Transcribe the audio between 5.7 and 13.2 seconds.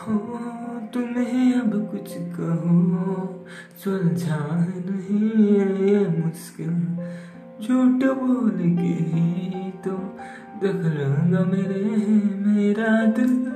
ये मुश्किल। झूठ बोल के ही तो देख लूँगा मेरे, मेरा